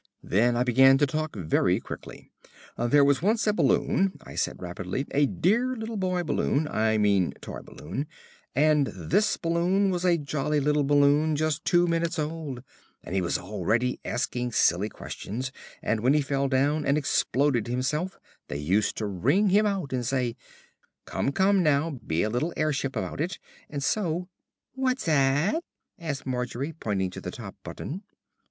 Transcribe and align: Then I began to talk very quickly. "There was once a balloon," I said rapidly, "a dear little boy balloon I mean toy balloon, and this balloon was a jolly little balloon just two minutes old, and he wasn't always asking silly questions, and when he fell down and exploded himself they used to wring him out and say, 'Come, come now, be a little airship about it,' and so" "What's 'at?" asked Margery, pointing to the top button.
Then 0.23 0.55
I 0.57 0.63
began 0.63 0.97
to 0.97 1.05
talk 1.05 1.35
very 1.35 1.79
quickly. 1.79 2.31
"There 2.75 3.05
was 3.05 3.21
once 3.21 3.45
a 3.45 3.53
balloon," 3.53 4.13
I 4.23 4.33
said 4.33 4.59
rapidly, 4.59 5.05
"a 5.11 5.27
dear 5.27 5.75
little 5.75 5.95
boy 5.95 6.23
balloon 6.23 6.67
I 6.67 6.97
mean 6.97 7.33
toy 7.39 7.59
balloon, 7.61 8.07
and 8.55 8.87
this 8.87 9.37
balloon 9.37 9.91
was 9.91 10.03
a 10.03 10.17
jolly 10.17 10.59
little 10.59 10.83
balloon 10.83 11.35
just 11.35 11.65
two 11.65 11.85
minutes 11.85 12.17
old, 12.17 12.63
and 13.03 13.13
he 13.13 13.21
wasn't 13.21 13.45
always 13.45 13.97
asking 14.03 14.53
silly 14.53 14.89
questions, 14.89 15.51
and 15.83 15.99
when 15.99 16.15
he 16.15 16.21
fell 16.21 16.47
down 16.47 16.83
and 16.83 16.97
exploded 16.97 17.67
himself 17.67 18.17
they 18.47 18.57
used 18.57 18.97
to 18.97 19.05
wring 19.05 19.49
him 19.49 19.67
out 19.67 19.93
and 19.93 20.03
say, 20.03 20.35
'Come, 21.05 21.31
come 21.31 21.61
now, 21.61 21.91
be 21.91 22.23
a 22.23 22.29
little 22.31 22.55
airship 22.57 22.95
about 22.95 23.21
it,' 23.21 23.37
and 23.69 23.83
so" 23.83 24.29
"What's 24.73 25.07
'at?" 25.07 25.61
asked 25.99 26.25
Margery, 26.25 26.73
pointing 26.73 27.11
to 27.11 27.21
the 27.21 27.29
top 27.29 27.55
button. 27.63 28.01